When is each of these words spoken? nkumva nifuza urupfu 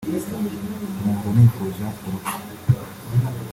nkumva 0.99 1.27
nifuza 1.35 1.83
urupfu 2.05 2.37